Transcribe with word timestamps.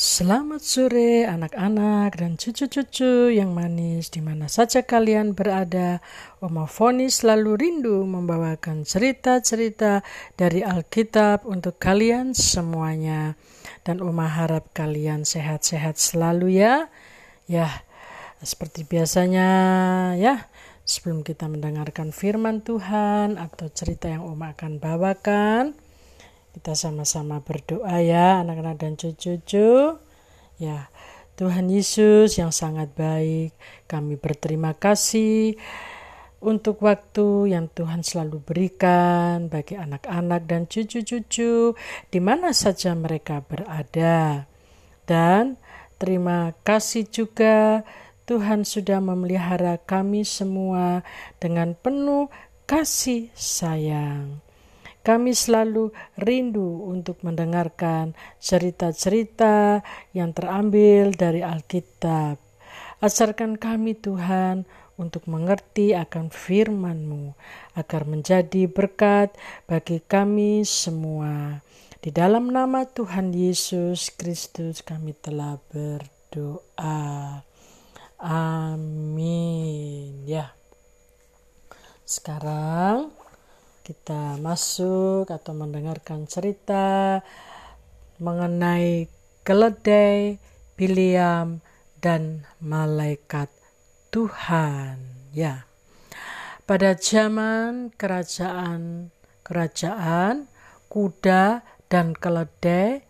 Selamat 0.00 0.64
sore 0.64 1.28
anak-anak 1.28 2.24
dan 2.24 2.40
cucu-cucu 2.40 3.36
yang 3.36 3.52
manis 3.52 4.08
di 4.08 4.24
mana 4.24 4.48
saja 4.48 4.80
kalian 4.80 5.36
berada. 5.36 6.00
Oma 6.40 6.64
Foni 6.64 7.12
selalu 7.12 7.60
rindu 7.60 8.08
membawakan 8.08 8.88
cerita-cerita 8.88 10.00
dari 10.40 10.64
Alkitab 10.64 11.44
untuk 11.44 11.76
kalian 11.76 12.32
semuanya. 12.32 13.36
Dan 13.84 14.00
Oma 14.00 14.24
harap 14.24 14.72
kalian 14.72 15.28
sehat-sehat 15.28 16.00
selalu 16.00 16.64
ya. 16.64 16.88
Ya, 17.44 17.68
seperti 18.40 18.88
biasanya 18.88 19.48
ya. 20.16 20.48
Sebelum 20.88 21.20
kita 21.20 21.44
mendengarkan 21.44 22.08
firman 22.16 22.64
Tuhan 22.64 23.36
atau 23.36 23.68
cerita 23.68 24.08
yang 24.08 24.24
Oma 24.24 24.56
akan 24.56 24.80
bawakan, 24.80 25.76
kita 26.50 26.74
sama-sama 26.74 27.40
berdoa 27.40 28.02
ya 28.02 28.42
anak-anak 28.42 28.76
dan 28.78 28.92
cucu-cucu. 28.98 29.98
Ya, 30.60 30.92
Tuhan 31.40 31.72
Yesus 31.72 32.36
yang 32.36 32.52
sangat 32.52 32.92
baik, 32.92 33.56
kami 33.88 34.20
berterima 34.20 34.76
kasih 34.76 35.56
untuk 36.40 36.80
waktu 36.84 37.52
yang 37.52 37.68
Tuhan 37.72 38.00
selalu 38.00 38.40
berikan 38.44 39.52
bagi 39.52 39.76
anak-anak 39.76 40.48
dan 40.48 40.64
cucu-cucu 40.64 41.76
di 42.08 42.20
mana 42.20 42.52
saja 42.56 42.96
mereka 42.96 43.44
berada. 43.44 44.48
Dan 45.04 45.60
terima 46.00 46.56
kasih 46.64 47.08
juga 47.08 47.84
Tuhan 48.24 48.64
sudah 48.64 49.00
memelihara 49.04 49.76
kami 49.80 50.24
semua 50.24 51.04
dengan 51.40 51.76
penuh 51.76 52.28
kasih 52.64 53.28
sayang. 53.36 54.44
Kami 55.00 55.32
selalu 55.32 55.96
rindu 56.20 56.84
untuk 56.84 57.24
mendengarkan 57.24 58.12
cerita-cerita 58.36 59.80
yang 60.12 60.36
terambil 60.36 61.16
dari 61.16 61.40
Alkitab. 61.40 62.36
Ajarkan 63.00 63.56
kami 63.56 63.96
Tuhan 63.96 64.68
untuk 65.00 65.24
mengerti 65.24 65.96
akan 65.96 66.28
firman-Mu, 66.28 67.32
agar 67.72 68.04
menjadi 68.04 68.68
berkat 68.68 69.32
bagi 69.64 70.04
kami 70.04 70.68
semua. 70.68 71.64
Di 72.04 72.12
dalam 72.12 72.52
nama 72.52 72.84
Tuhan 72.84 73.32
Yesus 73.32 74.12
Kristus 74.12 74.84
kami 74.84 75.16
telah 75.16 75.56
berdoa. 75.72 77.40
Amin. 78.20 80.28
Ya. 80.28 80.52
Sekarang 82.04 83.19
kita 83.90 84.38
masuk 84.38 85.26
atau 85.26 85.50
mendengarkan 85.50 86.22
cerita 86.22 87.18
mengenai 88.22 89.10
keledai, 89.42 90.38
Biliam, 90.78 91.58
dan 91.98 92.46
malaikat 92.62 93.50
Tuhan. 94.14 94.94
Ya, 95.34 95.66
pada 96.70 96.94
zaman 96.94 97.90
kerajaan 97.98 99.10
kerajaan 99.42 100.46
kuda 100.86 101.66
dan 101.90 102.14
keledai 102.14 103.02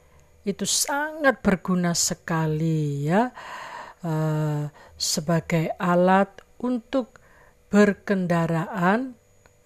itu 0.49 0.65
sangat 0.65 1.45
berguna 1.45 1.93
sekali 1.93 3.05
ya 3.05 3.29
uh, 4.01 4.65
sebagai 4.97 5.77
alat 5.77 6.41
untuk 6.57 7.21
berkendaraan 7.69 9.20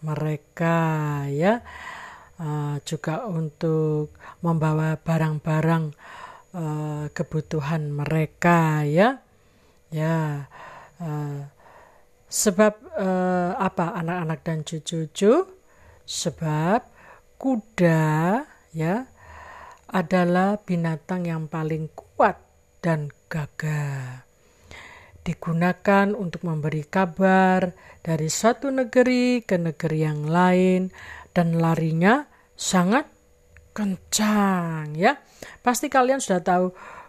mereka 0.04 0.76
ya. 1.32 1.64
Uh, 2.34 2.82
juga 2.82 3.24
untuk 3.30 4.10
membawa 4.42 4.98
barang-barang 4.98 5.94
uh, 6.52 7.06
kebutuhan 7.14 7.88
mereka 7.88 8.84
ya. 8.84 9.22
Ya 9.88 10.50
uh, 11.00 11.40
sebab 12.28 12.74
uh, 12.98 13.56
apa? 13.56 13.96
Anak-anak 13.96 14.40
dan 14.44 14.58
cucu-cucu 14.66 15.46
sebab 16.04 16.84
kuda 17.38 18.44
ya 18.74 19.06
adalah 19.94 20.58
binatang 20.58 21.30
yang 21.30 21.46
paling 21.46 21.86
kuat 21.94 22.36
dan 22.82 23.14
gagah 23.30 24.23
digunakan 25.24 26.12
untuk 26.12 26.44
memberi 26.44 26.84
kabar 26.84 27.72
dari 28.04 28.28
satu 28.28 28.68
negeri 28.68 29.40
ke 29.40 29.56
negeri 29.56 29.98
yang 30.04 30.28
lain 30.28 30.92
dan 31.32 31.56
larinya 31.56 32.28
sangat 32.52 33.08
kencang 33.72 34.92
ya. 34.94 35.16
Pasti 35.64 35.88
kalian 35.88 36.20
sudah 36.20 36.44
tahu 36.44 36.66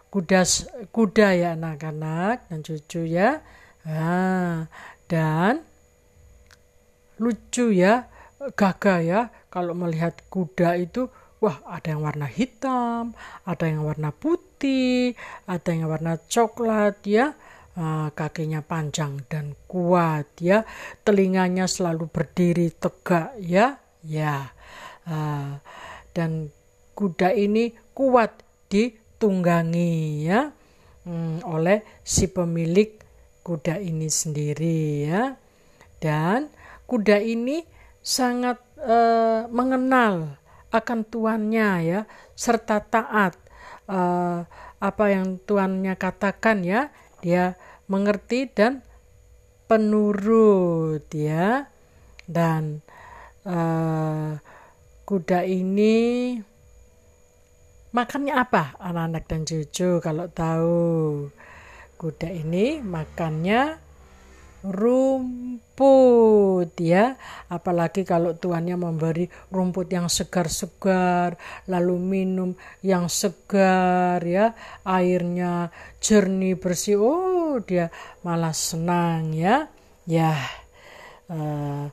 kuda 0.08 0.42
kuda 0.90 1.28
ya 1.36 1.48
anak-anak 1.54 2.48
dan 2.48 2.64
cucu 2.64 3.04
ya. 3.04 3.44
Nah, 3.84 4.66
dan 5.06 5.62
lucu 7.20 7.70
ya, 7.70 8.08
gagah 8.56 9.00
ya 9.04 9.20
kalau 9.52 9.76
melihat 9.76 10.24
kuda 10.32 10.80
itu 10.80 11.12
wah 11.38 11.60
ada 11.68 11.92
yang 11.92 12.02
warna 12.02 12.26
hitam, 12.26 13.12
ada 13.44 13.64
yang 13.68 13.84
warna 13.84 14.08
putih, 14.10 15.12
ada 15.44 15.68
yang 15.68 15.92
warna 15.92 16.16
coklat 16.26 17.04
ya 17.04 17.36
uh, 17.76 18.08
kakinya 18.16 18.64
panjang 18.64 19.22
dan 19.28 19.54
kuat 19.68 20.26
ya. 20.40 20.64
Telinganya 21.04 21.68
selalu 21.68 22.08
berdiri 22.10 22.72
tegak 22.72 23.36
ya. 23.38 23.78
Ya. 24.02 24.50
Uh, 25.06 25.60
dan 26.16 26.50
kuda 26.96 27.36
ini 27.36 27.76
kuat 27.92 28.42
ditunggangi 28.72 30.26
ya. 30.26 30.50
Um, 31.06 31.38
oleh 31.46 31.86
si 32.02 32.26
pemilik 32.26 32.98
kuda 33.46 33.78
ini 33.78 34.10
sendiri 34.10 35.06
ya. 35.06 35.22
Dan 36.02 36.50
kuda 36.90 37.22
ini 37.22 37.62
sangat 38.02 38.58
uh, 38.82 39.46
mengenal 39.50 40.38
akan 40.74 41.06
tuannya 41.06 41.70
ya 41.86 42.00
serta 42.34 42.82
taat. 42.82 43.38
Uh, 43.86 44.42
apa 44.82 45.04
yang 45.14 45.38
tuannya 45.46 45.94
katakan 45.94 46.66
ya 46.66 46.90
dia 47.22 47.54
mengerti 47.86 48.50
dan 48.50 48.82
penurut 49.66 51.06
ya. 51.10 51.70
Dan 52.26 52.82
uh, 53.46 54.34
kuda 55.06 55.46
ini 55.46 56.34
makannya 57.94 58.34
apa 58.34 58.74
anak-anak 58.82 59.24
dan 59.30 59.40
cucu 59.46 60.02
kalau 60.02 60.26
tahu? 60.30 61.30
Kuda 61.96 62.28
ini 62.28 62.84
makannya 62.84 63.80
rumput 64.66 66.74
ya. 66.82 67.14
Apalagi 67.46 68.02
kalau 68.02 68.34
tuannya 68.34 68.74
memberi 68.74 69.30
rumput 69.54 69.86
yang 69.94 70.10
segar-segar 70.10 71.38
lalu 71.70 71.96
minum 71.96 72.50
yang 72.82 73.06
segar 73.06 74.18
ya. 74.26 74.58
Airnya 74.82 75.70
jernih 76.02 76.58
bersih. 76.58 76.98
Oh 76.98 77.25
dia 77.62 77.92
malah 78.26 78.52
senang 78.52 79.32
ya. 79.32 79.70
Ya 80.06 80.38
uh, 81.30 81.90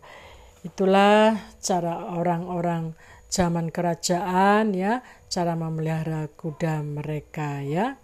itulah 0.63 1.35
cara 1.59 2.13
orang-orang 2.13 2.94
zaman 3.34 3.74
kerajaan 3.74 4.78
ya 4.78 5.01
cara 5.34 5.57
memelihara 5.57 6.29
kuda 6.38 6.85
mereka 6.85 7.66
ya. 7.66 7.97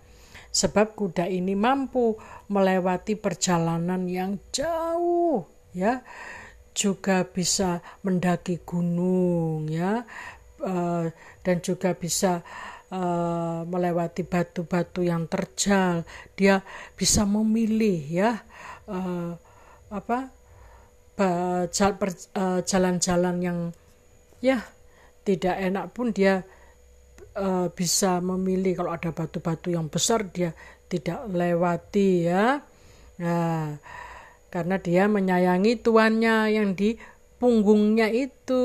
Sebab 0.50 0.98
kuda 0.98 1.30
ini 1.30 1.54
mampu 1.54 2.18
melewati 2.50 3.14
perjalanan 3.14 4.10
yang 4.10 4.42
jauh 4.50 5.46
ya. 5.78 6.02
Juga 6.74 7.22
bisa 7.22 7.86
mendaki 8.02 8.66
gunung 8.66 9.70
ya. 9.70 10.02
Uh, 10.60 11.08
dan 11.46 11.64
juga 11.64 11.96
bisa 11.96 12.44
uh, 12.92 13.66
melewati 13.66 14.26
batu-batu 14.26 15.06
yang 15.06 15.26
terjal 15.26 16.04
dia 16.36 16.62
bisa 16.94 17.24
memilih 17.26 18.00
ya 18.10 18.32
uh, 18.90 19.34
apa 19.90 20.32
jalan-jalan 22.64 23.44
yang 23.44 23.60
ya 24.40 24.64
tidak 25.28 25.60
enak 25.60 25.92
pun 25.92 26.16
dia 26.16 26.48
uh, 27.36 27.68
bisa 27.70 28.24
memilih 28.24 28.80
kalau 28.80 28.92
ada 28.96 29.12
batu-batu 29.12 29.70
yang 29.70 29.92
besar 29.92 30.26
dia 30.32 30.56
tidak 30.90 31.30
lewati 31.30 32.26
ya. 32.26 32.66
Nah, 33.22 33.78
karena 34.50 34.76
dia 34.82 35.06
menyayangi 35.06 35.78
tuannya 35.86 36.50
yang 36.50 36.74
di 36.74 36.98
punggungnya 37.38 38.10
itu 38.10 38.64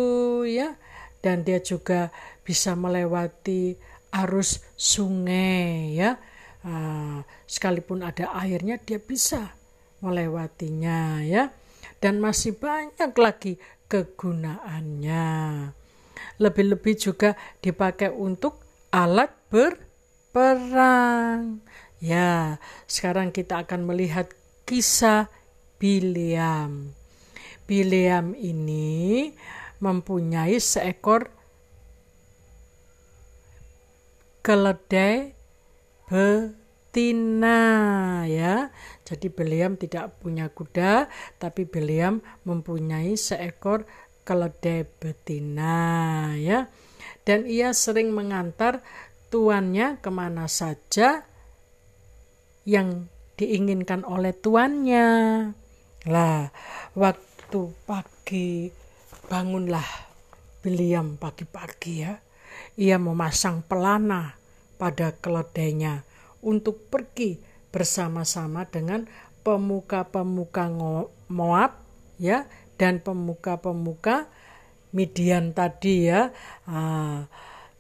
ya 0.49 0.75
dan 1.21 1.45
dia 1.45 1.61
juga 1.61 2.09
bisa 2.43 2.73
melewati 2.73 3.77
arus 4.15 4.63
sungai 4.79 5.99
ya. 5.99 6.17
Uh, 6.65 7.21
sekalipun 7.45 8.01
ada 8.01 8.33
airnya 8.41 8.81
dia 8.81 8.97
bisa 8.97 9.53
melewatinya 10.01 11.21
ya 11.21 11.53
dan 12.01 12.17
masih 12.25 12.57
banyak 12.57 13.13
lagi 13.21 13.61
kegunaannya 13.93 15.29
lebih-lebih 16.39 16.95
juga 16.99 17.31
dipakai 17.63 18.11
untuk 18.11 18.63
alat 18.91 19.31
perang. 20.35 21.63
Ya, 22.03 22.59
sekarang 22.91 23.31
kita 23.31 23.63
akan 23.65 23.87
melihat 23.87 24.29
kisah 24.67 25.31
Bileam. 25.79 26.95
Bileam 27.65 28.37
ini 28.37 29.33
mempunyai 29.81 30.59
seekor 30.61 31.33
keledai 34.45 35.33
betina 36.05 37.59
ya. 38.29 38.69
Jadi 39.09 39.33
Bileam 39.33 39.81
tidak 39.81 40.21
punya 40.21 40.53
kuda, 40.53 41.09
tapi 41.41 41.65
Bileam 41.65 42.21
mempunyai 42.45 43.17
seekor 43.17 43.89
keledai 44.29 44.85
betina 45.01 45.77
ya. 46.37 46.69
Dan 47.25 47.49
ia 47.49 47.73
sering 47.73 48.13
mengantar 48.13 48.85
tuannya 49.33 49.97
ke 50.05 50.13
mana 50.13 50.45
saja 50.45 51.25
yang 52.69 53.09
diinginkan 53.41 54.05
oleh 54.05 54.37
tuannya. 54.37 55.09
Lah, 56.05 56.53
waktu 56.93 57.61
pagi 57.89 58.69
bangunlah 59.25 59.89
William 60.69 61.17
pagi-pagi 61.17 61.95
ya. 61.97 62.13
Ia 62.75 62.99
memasang 62.99 63.63
pelana 63.65 64.37
pada 64.77 65.15
keledainya 65.15 66.03
untuk 66.45 66.91
pergi 66.91 67.39
bersama-sama 67.71 68.69
dengan 68.69 69.07
pemuka-pemuka 69.43 70.71
Moab 71.31 71.73
ya 72.21 72.47
dan 72.79 73.01
pemuka-pemuka 73.01 74.29
Midian 74.95 75.51
tadi 75.51 76.07
ya. 76.07 76.31
Ah, 76.71 77.27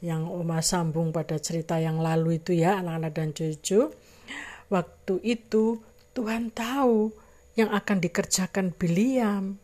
yang 0.03 0.29
Oma 0.29 0.61
sambung 0.61 1.15
pada 1.15 1.39
cerita 1.39 1.79
yang 1.79 2.03
lalu 2.03 2.43
itu 2.43 2.53
ya 2.53 2.83
anak-anak 2.83 3.13
dan 3.15 3.31
cucu. 3.31 3.81
Waktu 4.69 5.15
itu 5.23 5.79
Tuhan 6.13 6.51
tahu 6.51 7.15
yang 7.55 7.71
akan 7.71 8.03
dikerjakan 8.03 8.75
Biliam. 8.75 9.63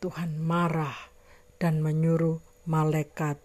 Tuhan 0.00 0.40
marah 0.40 0.96
dan 1.60 1.84
menyuruh 1.84 2.40
malaikat 2.64 3.36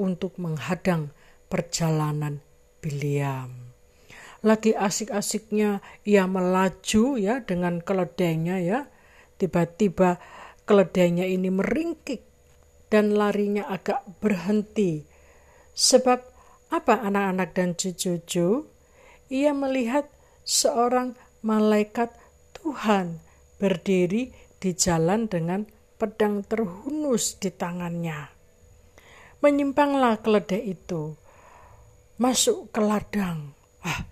untuk 0.00 0.40
menghadang 0.40 1.12
perjalanan 1.52 2.40
Biliam. 2.80 3.76
Lagi 4.40 4.72
asik-asiknya 4.72 5.84
ia 6.08 6.24
melaju 6.24 7.20
ya 7.20 7.44
dengan 7.44 7.84
keledainya 7.84 8.56
ya. 8.64 8.88
Tiba-tiba 9.36 10.16
keledainya 10.64 11.28
ini 11.28 11.52
meringkik 11.52 12.24
dan 12.88 13.12
larinya 13.12 13.68
agak 13.68 14.00
berhenti 14.24 15.10
Sebab 15.80 16.20
apa 16.68 16.94
anak-anak 17.08 17.56
dan 17.56 17.72
cucu-cucu? 17.72 18.68
Ia 19.32 19.56
melihat 19.56 20.12
seorang 20.44 21.16
malaikat 21.40 22.12
Tuhan 22.52 23.22
berdiri 23.56 24.34
di 24.60 24.70
jalan 24.76 25.24
dengan 25.30 25.64
pedang 25.96 26.44
terhunus 26.44 27.40
di 27.40 27.48
tangannya. 27.48 28.39
Menyimpanglah 29.40 30.20
keledai 30.20 30.76
itu, 30.76 31.16
masuk 32.20 32.68
ke 32.68 32.80
ladang. 32.84 33.56
Ah, 33.80 34.04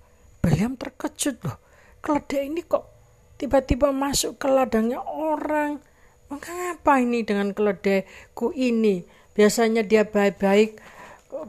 Beliam 0.49 0.79
terkejut 0.81 1.45
loh. 1.45 1.61
Keledai 2.01 2.49
ini 2.49 2.65
kok 2.65 2.89
tiba-tiba 3.37 3.93
masuk 3.93 4.41
ke 4.41 4.49
ladangnya 4.49 5.05
orang. 5.05 5.83
Mengapa 6.33 7.01
ini 7.05 7.21
dengan 7.25 7.53
keledaiku 7.53 8.57
ini? 8.57 9.05
Biasanya 9.37 9.85
dia 9.85 10.09
baik-baik 10.09 10.81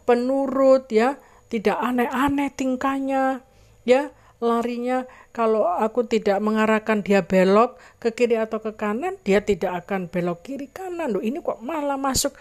penurut 0.04 0.92
ya, 0.92 1.16
tidak 1.48 1.80
aneh-aneh 1.80 2.52
tingkahnya 2.54 3.42
ya, 3.88 4.12
larinya 4.44 5.08
kalau 5.32 5.64
aku 5.66 6.06
tidak 6.06 6.38
mengarahkan 6.44 7.02
dia 7.02 7.24
belok 7.24 7.80
ke 7.98 8.12
kiri 8.12 8.36
atau 8.36 8.60
ke 8.60 8.76
kanan, 8.76 9.16
dia 9.24 9.42
tidak 9.42 9.86
akan 9.86 10.12
belok 10.12 10.44
kiri 10.44 10.68
kanan. 10.70 11.16
Loh, 11.16 11.24
ini 11.24 11.40
kok 11.40 11.64
malah 11.64 11.98
masuk 11.98 12.36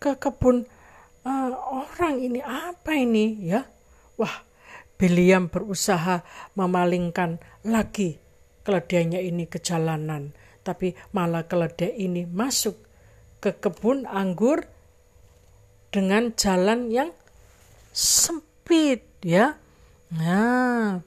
ke 0.00 0.16
kebun 0.16 0.64
uh, 1.28 1.52
orang 1.84 2.16
ini 2.24 2.40
apa 2.40 2.96
ini 2.96 3.44
ya? 3.44 3.60
Wah, 4.16 4.48
Biliam 4.98 5.46
berusaha 5.46 6.26
memalingkan 6.58 7.38
lagi 7.68 8.18
keledainya 8.66 9.22
ini 9.22 9.46
ke 9.46 9.62
jalanan, 9.62 10.34
tapi 10.66 10.96
malah 11.14 11.46
keledai 11.46 11.94
ini 11.94 12.26
masuk 12.26 12.74
ke 13.38 13.54
kebun 13.62 14.10
anggur 14.10 14.66
dengan 15.94 16.34
jalan 16.34 16.90
yang 16.90 17.14
sempit 17.94 19.06
ya. 19.22 19.54
Nah, 20.18 20.98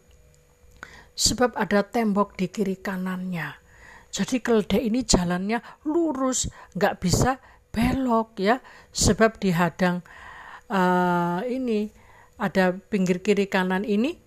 sebab 1.12 1.60
ada 1.60 1.84
tembok 1.84 2.40
di 2.40 2.48
kiri 2.48 2.80
kanannya. 2.80 3.60
Jadi 4.08 4.40
keledai 4.40 4.88
ini 4.88 5.04
jalannya 5.04 5.60
lurus, 5.84 6.48
nggak 6.80 6.96
bisa 7.04 7.44
belok 7.72 8.40
ya, 8.40 8.60
sebab 8.92 9.40
dihadang 9.40 10.04
uh, 10.72 11.44
ini 11.48 11.92
ada 12.40 12.76
pinggir 12.76 13.20
kiri 13.24 13.48
kanan 13.48 13.84
ini 13.84 14.20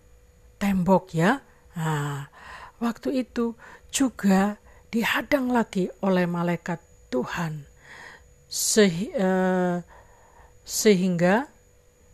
tembok 0.61 1.13
ya. 1.17 1.41
Nah, 1.77 2.29
waktu 2.79 3.27
itu 3.27 3.57
juga 3.91 4.57
dihadang 4.93 5.51
lagi 5.51 5.91
oleh 6.05 6.25
malaikat 6.29 6.79
Tuhan. 7.11 7.67
Se, 8.47 8.87
uh, 9.19 9.83
sehingga 10.63 11.51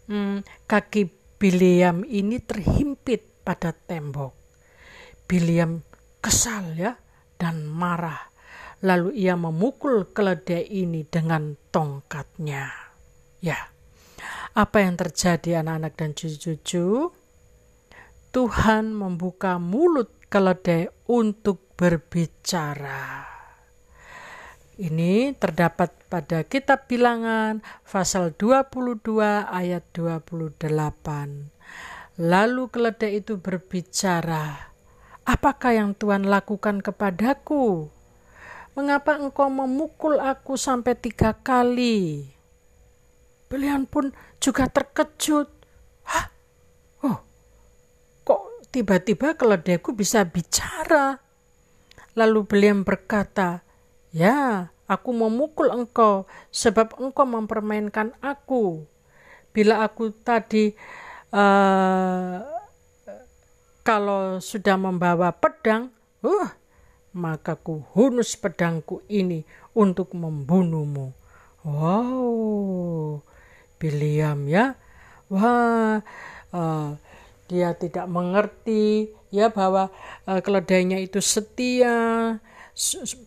hmm, 0.09 0.67
kaki 0.67 1.21
Biliam 1.41 2.05
ini 2.05 2.37
terhimpit 2.37 3.41
pada 3.41 3.73
tembok. 3.73 4.37
Biliam 5.25 5.81
kesal 6.21 6.77
ya 6.77 6.93
dan 7.41 7.65
marah. 7.65 8.30
Lalu 8.81 9.13
ia 9.13 9.37
memukul 9.37 10.09
keledai 10.09 10.65
ini 10.65 11.05
dengan 11.05 11.53
tongkatnya. 11.69 12.73
Ya, 13.45 13.69
apa 14.57 14.81
yang 14.81 14.97
terjadi 14.97 15.61
anak-anak 15.61 15.93
dan 16.01 16.11
cucu-cucu? 16.17 17.13
Tuhan 18.31 18.95
membuka 18.97 19.61
mulut 19.61 20.09
keledai 20.33 20.89
untuk 21.11 21.75
berbicara. 21.77 23.27
Ini 24.81 25.37
terdapat 25.37 25.93
pada 26.09 26.41
kitab 26.49 26.89
bilangan 26.89 27.61
pasal 27.85 28.33
22 28.33 29.21
ayat 29.45 29.85
28. 29.93 30.57
Lalu 32.17 32.63
keledai 32.73 33.21
itu 33.21 33.37
berbicara, 33.37 34.71
Apakah 35.29 35.77
yang 35.77 35.93
Tuhan 35.95 36.27
lakukan 36.27 36.81
kepadaku? 36.81 37.93
Mengapa 38.81 39.21
engkau 39.21 39.53
memukul 39.53 40.17
aku 40.17 40.57
sampai 40.57 40.97
tiga 40.97 41.37
kali? 41.37 42.25
Belian 43.53 43.85
pun 43.85 44.09
juga 44.41 44.73
terkejut. 44.73 45.53
Hah? 46.09 46.33
Oh, 47.05 47.21
kok 48.25 48.41
tiba-tiba 48.73 49.37
keledaiku 49.37 49.93
bisa 49.93 50.25
bicara? 50.25 51.21
Lalu 52.17 52.41
beliau 52.49 52.81
berkata, 52.81 53.61
Ya, 54.17 54.73
aku 54.89 55.13
memukul 55.13 55.69
engkau 55.77 56.25
sebab 56.49 56.97
engkau 56.97 57.29
mempermainkan 57.29 58.17
aku. 58.25 58.89
Bila 59.53 59.85
aku 59.85 60.09
tadi 60.25 60.73
uh, 61.37 62.49
kalau 63.85 64.41
sudah 64.41 64.81
membawa 64.81 65.37
pedang, 65.37 65.93
uh, 66.25 66.60
maka 67.17 67.59
ku 67.59 67.83
hunus 67.95 68.39
pedangku 68.39 69.03
ini 69.11 69.43
untuk 69.75 70.15
membunuhmu. 70.15 71.13
Wow, 71.61 73.21
Biliam 73.77 74.49
ya, 74.49 74.81
wah, 75.29 76.01
uh, 76.57 76.89
dia 77.51 77.77
tidak 77.77 78.09
mengerti 78.09 79.13
ya 79.29 79.53
bahwa 79.53 79.93
uh, 80.25 80.41
keledainya 80.41 80.97
itu 81.01 81.21
setia, 81.21 82.39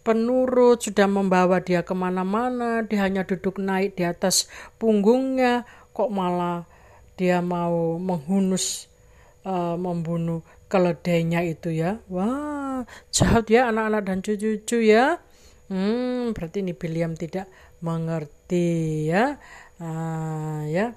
penurut 0.02 0.82
sudah 0.82 1.06
membawa 1.06 1.62
dia 1.62 1.86
ke 1.86 1.94
mana-mana 1.94 2.82
dia 2.82 3.06
hanya 3.06 3.22
duduk 3.22 3.62
naik 3.62 4.00
di 4.00 4.04
atas 4.08 4.50
punggungnya 4.82 5.68
kok 5.94 6.10
malah 6.10 6.66
dia 7.14 7.38
mau 7.44 8.02
menghunus 8.02 8.90
uh, 9.46 9.78
membunuh 9.78 10.42
keledainya 10.66 11.46
itu 11.46 11.70
ya. 11.70 12.02
Wah 12.10 12.53
jahat 13.10 13.46
ya 13.50 13.70
anak-anak 13.70 14.02
dan 14.06 14.18
cucu-cucu 14.20 14.78
ya 14.84 15.20
hmm 15.72 16.36
berarti 16.36 16.62
ini 16.62 16.74
William 16.76 17.14
tidak 17.18 17.48
mengerti 17.84 19.10
ya 19.12 19.40
uh, 19.80 20.62
ya 20.68 20.94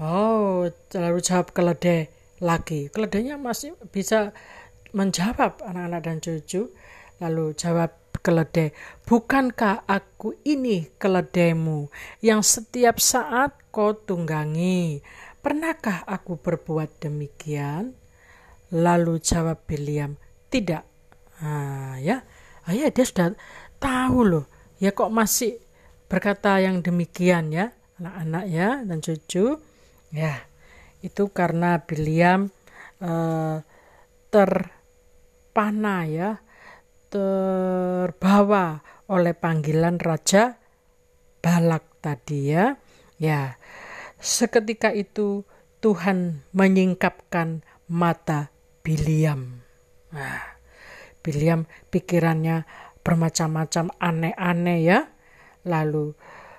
oh 0.00 0.68
lalu 0.96 1.18
jawab 1.22 1.52
keledai 1.54 2.10
lagi 2.42 2.92
keledainya 2.92 3.38
masih 3.38 3.78
bisa 3.94 4.34
menjawab 4.94 5.62
anak-anak 5.64 6.00
dan 6.04 6.18
cucu 6.22 6.70
Lalu 7.22 7.54
jawab 7.54 7.94
keledai, 8.26 8.74
bukankah 9.06 9.86
aku 9.86 10.34
ini 10.42 10.90
keledaimu 10.98 11.92
yang 12.18 12.42
setiap 12.42 12.98
saat 12.98 13.54
kau 13.70 13.94
tunggangi? 13.94 14.98
Pernahkah 15.38 16.02
aku 16.08 16.40
berbuat 16.40 17.04
demikian? 17.04 17.94
Lalu 18.74 19.22
jawab 19.22 19.62
Biliam, 19.68 20.18
tidak. 20.50 20.82
Nah, 21.42 21.98
ya, 21.98 22.22
ah, 22.68 22.74
ya 22.74 22.90
dia 22.92 23.04
sudah 23.06 23.34
tahu 23.82 24.18
loh. 24.22 24.44
Ya 24.78 24.94
kok 24.94 25.10
masih 25.10 25.58
berkata 26.06 26.60
yang 26.62 26.84
demikian 26.84 27.50
ya, 27.50 27.74
anak-anak 27.98 28.44
ya 28.50 28.68
dan 28.86 28.98
cucu. 29.02 29.58
Ya, 30.14 30.46
itu 31.02 31.26
karena 31.34 31.82
Biliam 31.82 32.54
eh, 33.02 33.58
terpana 34.30 36.06
ya, 36.06 36.30
terbawa 37.10 38.82
oleh 39.10 39.34
panggilan 39.34 39.98
Raja 39.98 40.58
Balak 41.42 42.00
tadi 42.00 42.54
ya. 42.54 42.78
Ya, 43.18 43.58
seketika 44.18 44.90
itu 44.90 45.46
Tuhan 45.84 46.42
menyingkapkan 46.56 47.62
mata 47.86 48.48
Biliam. 48.80 49.60
Nah, 50.10 50.53
Biliam 51.24 51.64
pikirannya 51.88 52.68
bermacam-macam 53.00 53.88
aneh-aneh 53.96 54.78
ya. 54.84 55.08
Lalu 55.64 56.12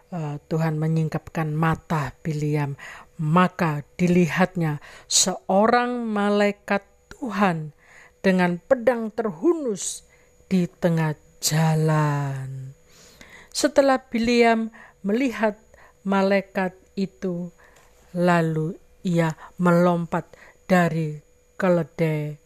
uh, 0.10 0.42
Tuhan 0.50 0.82
menyingkapkan 0.82 1.54
mata 1.54 2.18
Biliam. 2.26 2.74
Maka 3.22 3.86
dilihatnya 3.96 4.82
seorang 5.06 6.10
malaikat 6.10 6.82
Tuhan 7.14 7.78
dengan 8.26 8.58
pedang 8.58 9.14
terhunus 9.14 10.02
di 10.50 10.66
tengah 10.66 11.14
jalan. 11.38 12.74
Setelah 13.54 14.02
Biliam 14.02 14.74
melihat 15.06 15.62
malaikat 16.02 16.74
itu, 16.98 17.54
lalu 18.18 18.76
ia 19.06 19.38
melompat 19.62 20.26
dari 20.66 21.22
keledai 21.56 22.45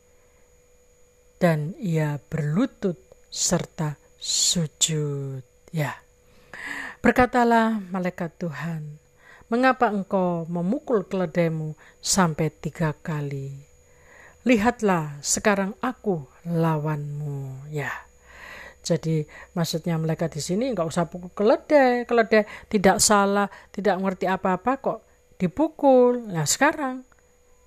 dan 1.39 1.73
ia 1.79 2.19
berlutut 2.27 2.99
serta 3.31 3.95
sujud. 4.19 5.41
Ya. 5.71 5.95
Berkatalah 6.99 7.79
malaikat 7.79 8.35
Tuhan, 8.35 8.99
mengapa 9.47 9.87
engkau 9.87 10.43
memukul 10.51 11.07
keledaimu 11.07 11.79
sampai 12.03 12.51
tiga 12.51 12.91
kali? 12.91 13.55
Lihatlah 14.43 15.15
sekarang 15.23 15.79
aku 15.79 16.27
lawanmu. 16.43 17.71
Ya. 17.71 17.91
Jadi 18.83 19.27
maksudnya 19.55 19.99
malaikat 19.99 20.39
di 20.39 20.41
sini 20.43 20.71
nggak 20.71 20.87
usah 20.87 21.07
pukul 21.07 21.31
keledai, 21.31 22.03
keledai 22.03 22.47
tidak 22.71 22.99
salah, 22.99 23.47
tidak 23.71 23.99
ngerti 23.99 24.27
apa-apa 24.27 24.79
kok 24.79 24.99
dipukul. 25.39 26.19
Nah 26.31 26.47
sekarang 26.47 27.03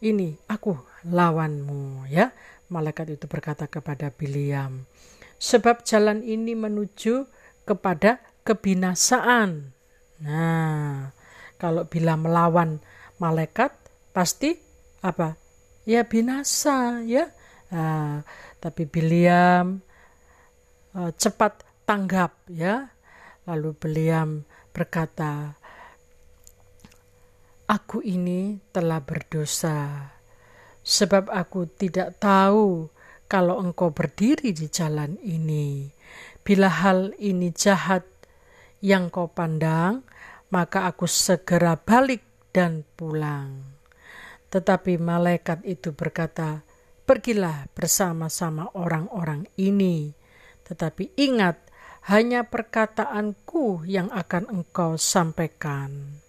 ini 0.04 0.36
aku 0.48 0.76
lawanmu 1.08 2.08
ya. 2.12 2.32
Malaikat 2.72 3.20
itu 3.20 3.28
berkata 3.28 3.68
kepada 3.68 4.08
Biliam, 4.08 4.88
sebab 5.36 5.84
jalan 5.84 6.24
ini 6.24 6.56
menuju 6.56 7.28
kepada 7.68 8.24
kebinasaan. 8.48 9.76
Nah, 10.24 11.12
kalau 11.60 11.84
bila 11.84 12.16
melawan 12.16 12.80
malaikat 13.20 13.76
pasti 14.16 14.56
apa? 15.04 15.36
Ya 15.84 16.06
binasa 16.08 17.04
ya. 17.04 17.28
Nah, 17.68 18.24
tapi 18.56 18.88
Biliam 18.88 19.84
uh, 20.96 21.12
cepat 21.12 21.60
tanggap 21.84 22.32
ya. 22.48 22.88
Lalu 23.44 23.74
Biliam 23.76 24.46
berkata, 24.70 25.58
Aku 27.66 28.04
ini 28.04 28.60
telah 28.68 29.00
berdosa, 29.00 30.11
sebab 30.92 31.32
aku 31.32 31.64
tidak 31.72 32.20
tahu 32.20 32.92
kalau 33.24 33.56
engkau 33.64 33.88
berdiri 33.96 34.52
di 34.52 34.68
jalan 34.68 35.16
ini. 35.24 35.88
Bila 36.44 36.68
hal 36.68 37.16
ini 37.16 37.48
jahat 37.48 38.04
yang 38.84 39.08
kau 39.08 39.32
pandang, 39.32 40.04
maka 40.52 40.84
aku 40.84 41.08
segera 41.08 41.80
balik 41.80 42.20
dan 42.52 42.84
pulang. 42.92 43.72
Tetapi 44.52 45.00
malaikat 45.00 45.64
itu 45.64 45.96
berkata, 45.96 46.60
"Pergilah 47.08 47.72
bersama-sama 47.72 48.68
orang-orang 48.76 49.48
ini, 49.56 50.12
tetapi 50.68 51.16
ingat, 51.16 51.56
hanya 52.12 52.44
perkataanku 52.44 53.88
yang 53.88 54.12
akan 54.12 54.60
engkau 54.60 55.00
sampaikan." 55.00 56.20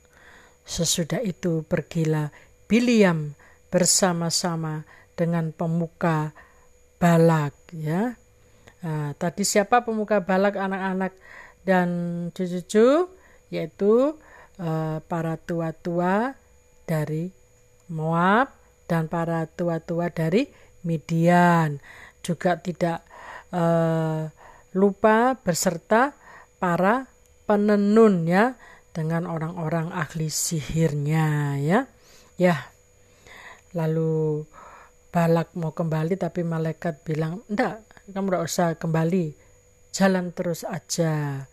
Sesudah 0.63 1.19
itu 1.19 1.67
pergilah 1.67 2.31
Biliam 2.71 3.35
bersama-sama 3.73 4.85
dengan 5.17 5.49
pemuka 5.49 6.29
Balak 7.01 7.73
ya. 7.73 8.13
Nah, 8.85 9.17
tadi 9.17 9.41
siapa 9.41 9.81
pemuka 9.81 10.21
Balak 10.21 10.61
anak-anak 10.61 11.13
dan 11.65 11.89
cucu-cucu? 12.29 13.09
Yaitu 13.49 14.13
uh, 14.61 14.97
para 15.09 15.35
tua-tua 15.41 16.37
dari 16.85 17.33
Moab 17.89 18.53
dan 18.85 19.09
para 19.09 19.49
tua-tua 19.49 20.13
dari 20.13 20.45
Midian. 20.85 21.81
Juga 22.21 22.61
tidak 22.61 23.01
uh, 23.51 24.29
lupa 24.77 25.33
berserta 25.41 26.13
para 26.61 27.09
penenun 27.49 28.29
ya 28.29 28.55
dengan 28.93 29.25
orang-orang 29.27 29.89
ahli 29.91 30.29
sihirnya 30.29 31.57
ya. 31.59 31.79
Ya 32.37 32.72
lalu 33.73 34.45
Balak 35.13 35.53
mau 35.53 35.69
kembali 35.69 36.17
tapi 36.17 36.41
malaikat 36.41 37.05
bilang 37.05 37.45
enggak 37.45 37.85
kamu 38.09 38.27
tidak 38.33 38.43
usah 38.43 38.67
kembali 38.75 39.25
jalan 39.93 40.33
terus 40.35 40.67
aja. 40.67 41.45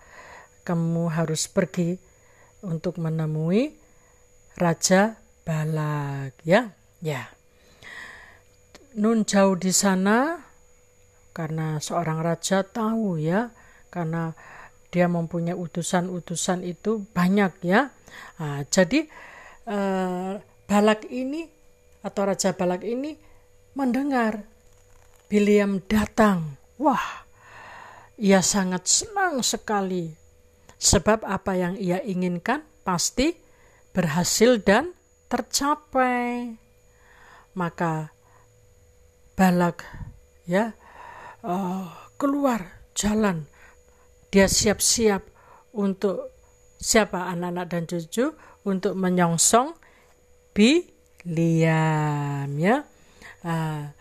Kamu 0.66 1.12
harus 1.12 1.46
pergi 1.46 1.94
untuk 2.66 2.98
menemui 2.98 3.76
Raja 4.58 5.14
Balak, 5.46 6.42
ya, 6.42 6.74
ya. 7.00 7.30
Nun 8.98 9.22
jauh 9.24 9.54
di 9.54 9.70
sana 9.70 10.42
karena 11.30 11.78
seorang 11.78 12.20
raja 12.20 12.66
tahu 12.66 13.16
ya, 13.16 13.54
karena 13.88 14.34
dia 14.90 15.06
mempunyai 15.06 15.54
utusan-utusan 15.54 16.66
itu 16.66 17.06
banyak 17.14 17.54
ya. 17.62 17.94
Nah, 18.42 18.66
jadi 18.66 19.06
eh, 19.70 20.32
Balak 20.66 21.06
ini 21.08 21.46
atau 22.00 22.22
Raja 22.28 22.56
Balak 22.56 22.84
ini 22.84 23.16
mendengar 23.76 24.44
Biliam 25.30 25.78
datang. 25.86 26.58
Wah, 26.74 27.22
ia 28.18 28.42
sangat 28.42 28.90
senang 28.90 29.46
sekali, 29.46 30.10
sebab 30.74 31.22
apa 31.22 31.54
yang 31.54 31.78
ia 31.78 32.02
inginkan 32.02 32.66
pasti 32.82 33.38
berhasil 33.94 34.58
dan 34.58 34.90
tercapai. 35.30 36.58
Maka 37.54 38.10
Balak 39.38 39.86
ya 40.50 40.74
uh, 41.46 41.86
keluar 42.18 42.82
jalan, 42.98 43.46
dia 44.34 44.50
siap-siap 44.50 45.22
untuk 45.70 46.34
siapa 46.74 47.30
anak-anak 47.30 47.66
dan 47.70 47.82
cucu 47.86 48.34
untuk 48.66 48.98
menyongsong 48.98 49.78
Biliam 51.20 52.48
ya. 52.56 52.84
Uh, 53.44 53.92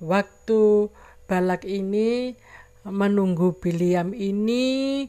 waktu 0.00 0.88
Balak 1.28 1.64
ini 1.64 2.36
menunggu 2.84 3.56
Biliam 3.56 4.12
ini 4.12 5.06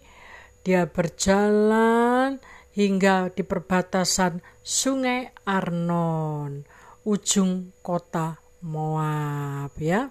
dia 0.64 0.88
berjalan 0.88 2.40
hingga 2.74 3.30
di 3.36 3.44
perbatasan 3.44 4.40
Sungai 4.64 5.28
Arnon, 5.44 6.64
ujung 7.04 7.76
kota 7.84 8.40
Moab 8.64 9.76
ya. 9.76 10.08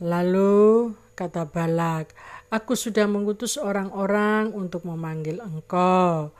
Lalu 0.00 0.94
kata 1.18 1.50
Balak, 1.50 2.14
aku 2.48 2.78
sudah 2.78 3.10
mengutus 3.10 3.58
orang-orang 3.58 4.54
untuk 4.54 4.86
memanggil 4.86 5.42
engkau. 5.42 6.30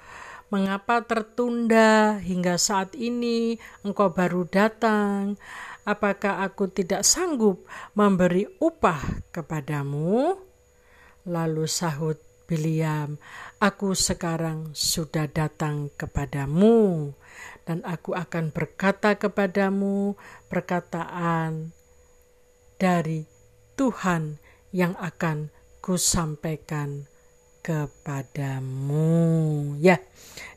Mengapa 0.51 1.07
tertunda 1.07 2.19
hingga 2.19 2.59
saat 2.59 2.99
ini 2.99 3.57
engkau 3.87 4.11
baru 4.11 4.45
datang? 4.51 5.39
apakah 5.91 6.45
aku 6.45 6.69
tidak 6.71 7.03
sanggup 7.03 7.65
memberi 7.97 8.47
upah 8.61 9.25
kepadamu? 9.35 10.37
Lalu 11.29 11.65
sahut 11.69 12.19
Biliam, 12.51 13.15
aku 13.63 13.95
sekarang 13.95 14.75
sudah 14.75 15.31
datang 15.31 15.87
kepadamu, 15.95 17.15
dan 17.63 17.79
aku 17.87 18.11
akan 18.11 18.51
berkata 18.51 19.15
kepadamu 19.15 20.19
perkataan 20.51 21.71
dari 22.75 23.23
Tuhan 23.79 24.43
yang 24.75 24.99
akan 24.99 25.55
kusampaikan 25.79 27.10
kepadamu. 27.65 29.09
Ya, 29.81 30.01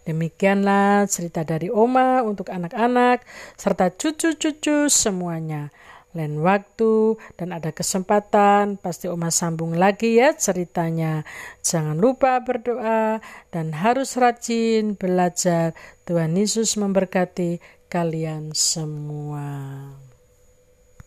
demikianlah 0.07 1.07
cerita 1.07 1.43
dari 1.47 1.71
Oma 1.71 2.23
untuk 2.23 2.49
anak-anak 2.51 3.23
serta 3.55 3.91
cucu-cucu 3.93 4.91
semuanya. 4.91 5.71
Lain 6.13 6.45
waktu 6.45 7.17
dan 7.41 7.57
ada 7.57 7.73
kesempatan, 7.73 8.77
pasti 8.77 9.09
Oma 9.09 9.33
sambung 9.33 9.73
lagi 9.73 10.21
ya 10.21 10.37
ceritanya. 10.37 11.25
Jangan 11.65 11.97
lupa 11.97 12.37
berdoa 12.45 13.17
dan 13.49 13.73
harus 13.73 14.13
rajin 14.13 14.93
belajar. 14.93 15.73
Tuhan 16.05 16.37
Yesus 16.37 16.77
memberkati 16.77 17.57
kalian 17.89 18.53
semua. 18.53 19.89